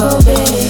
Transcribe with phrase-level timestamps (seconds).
[0.00, 0.69] Planet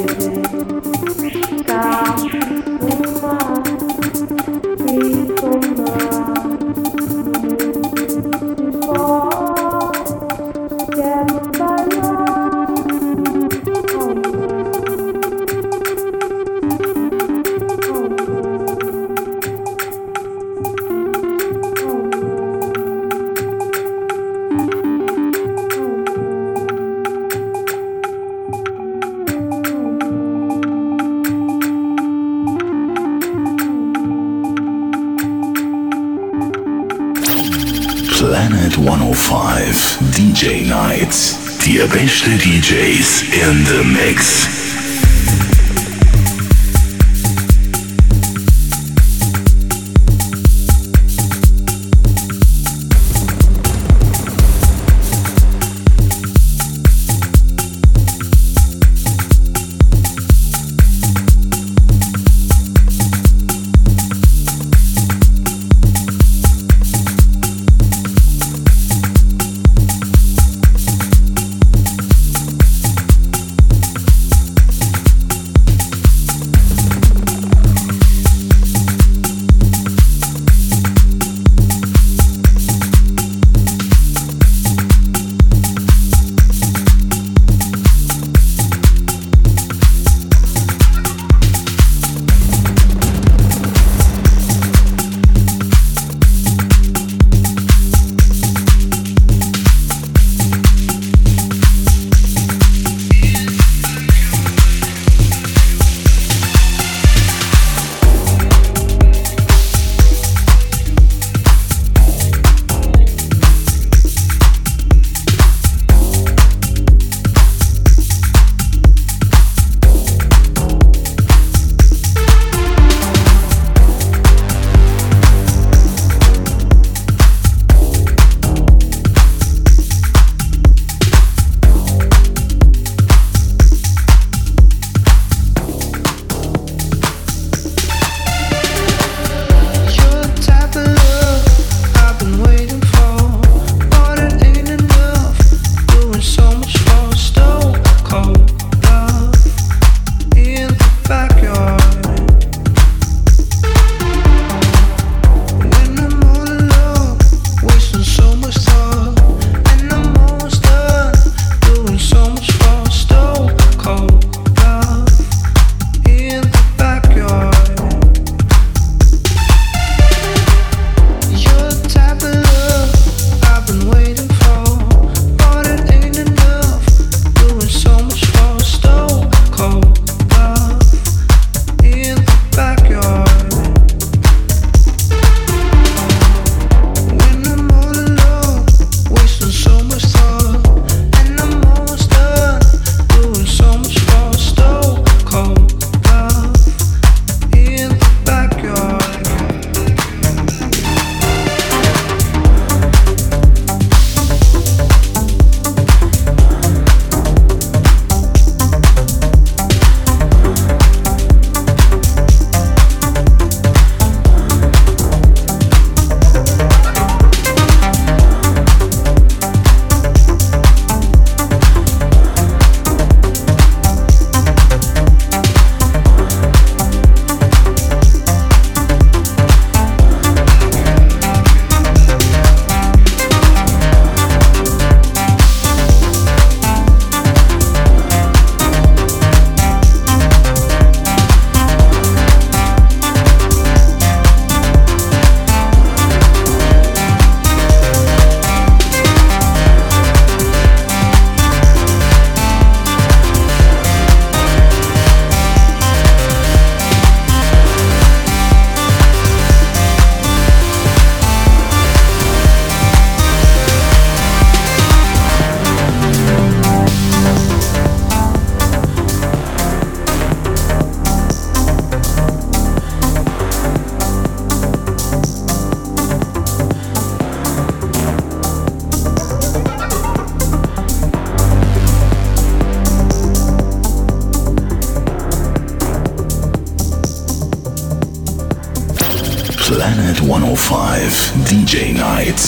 [291.11, 292.39] Live DJ Night.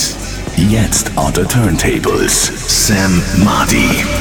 [0.56, 2.30] Jetzt on the Turntables.
[2.30, 4.13] Sam Mardi.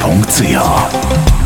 [0.00, 1.41] srf.ch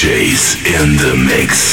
[0.00, 1.69] DJs in the mix.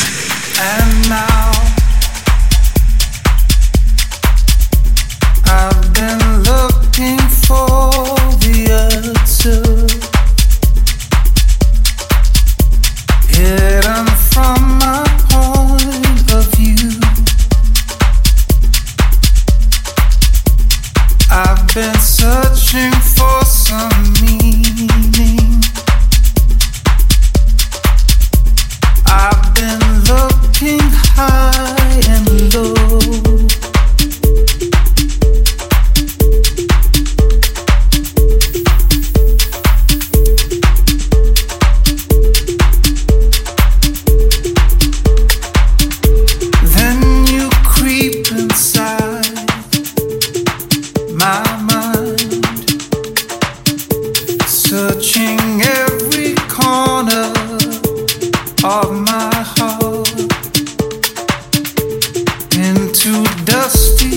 [63.70, 64.17] just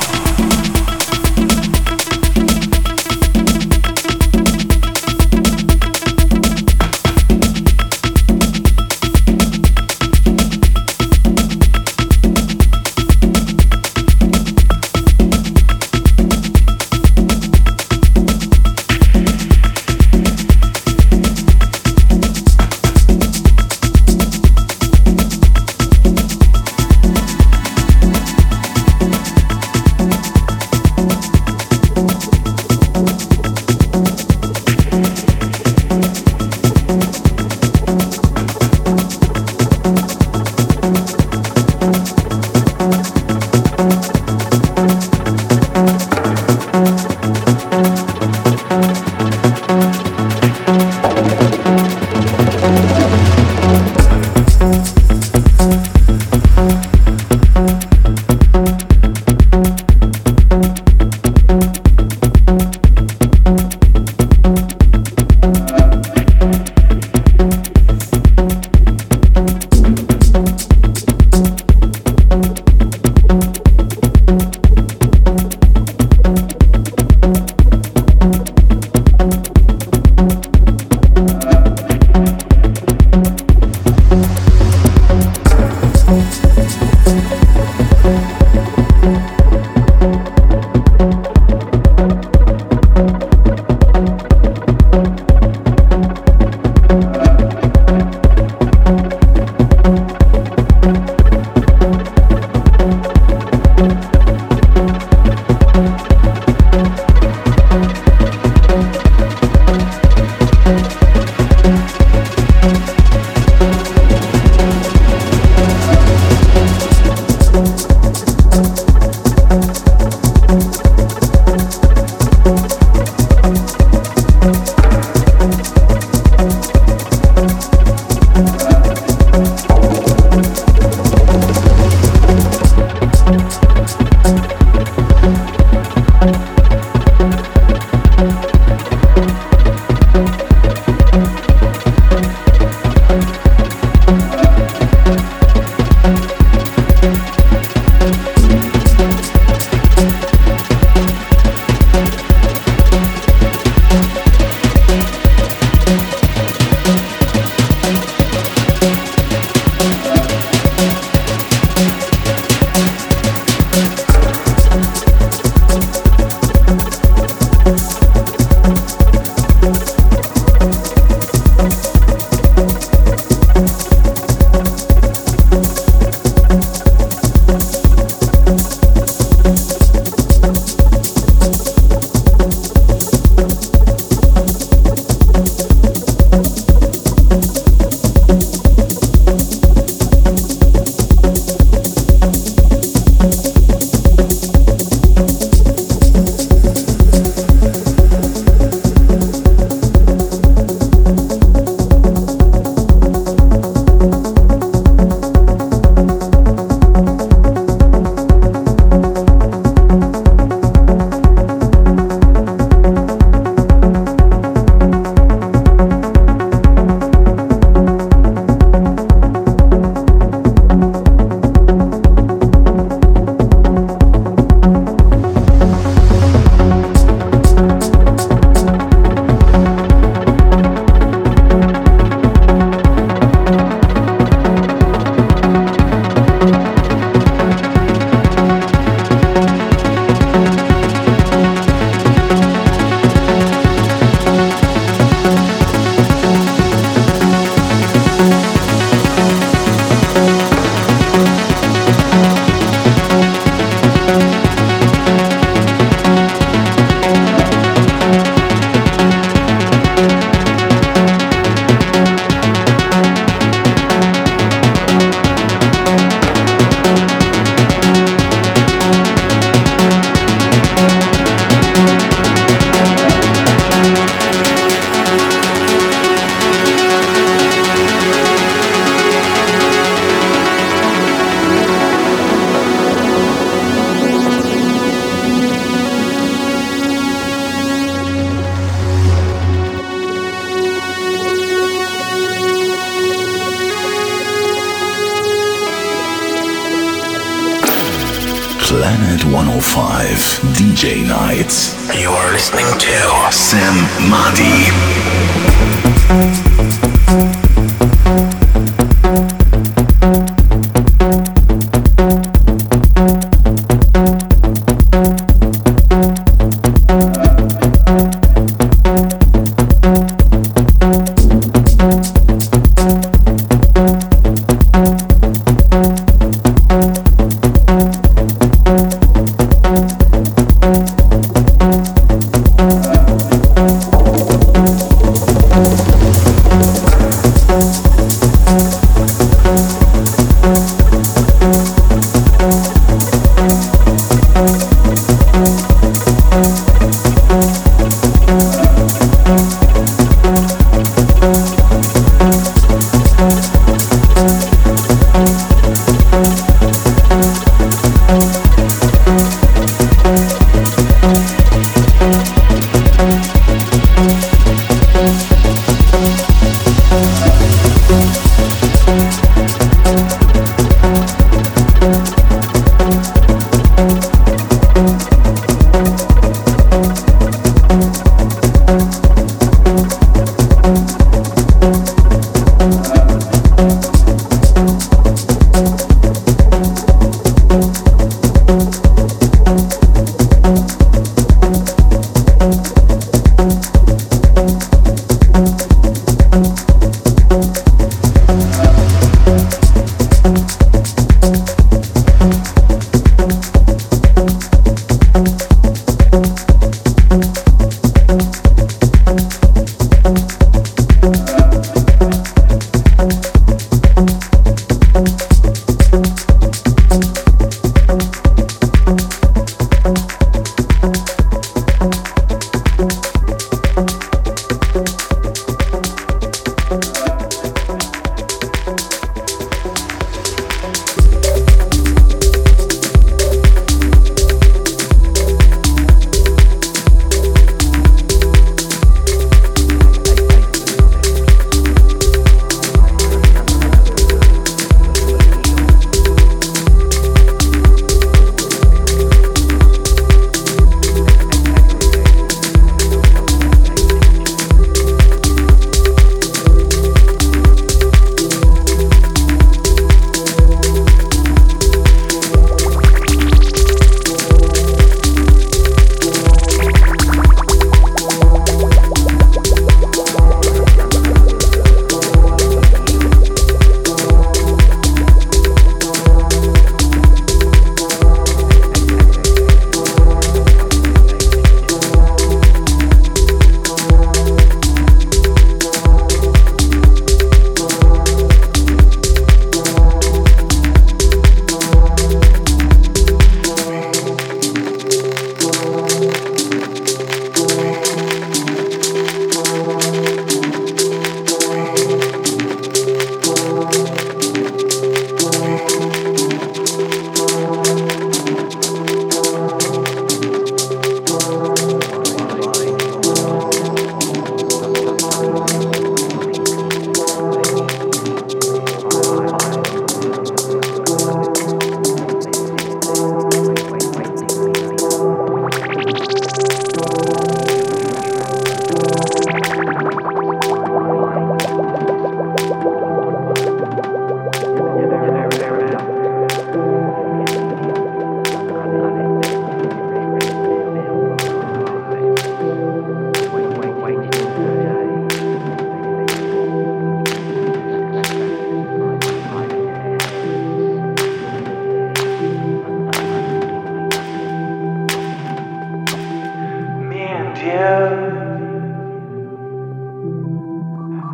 [557.51, 558.31] you.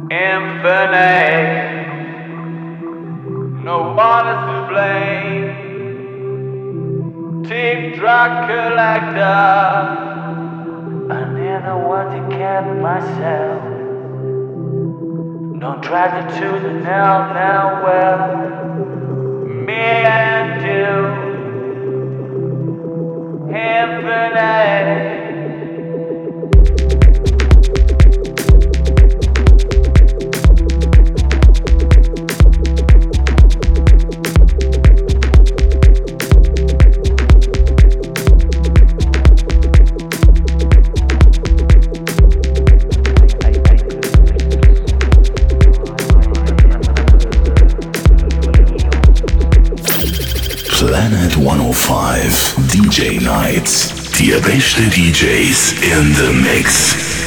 [0.10, 1.88] Infinite,
[3.64, 5.68] no one to blame.
[7.44, 9.38] Teardrop collector,
[11.12, 13.62] I never want to get myself.
[15.60, 18.20] Don't try to choose it now, now, well,
[19.66, 20.94] me and you,
[23.50, 24.97] infinite.
[52.88, 53.92] DJ Nights.
[54.18, 57.27] Die besten DJs in the Mix.